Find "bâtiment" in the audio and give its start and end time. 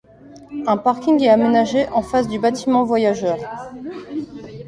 2.39-2.83